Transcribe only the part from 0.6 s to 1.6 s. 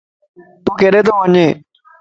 تُون کيڏي تو وڃي؟